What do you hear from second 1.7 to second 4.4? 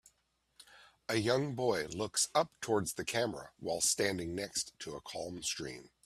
looks up towards the camera while standing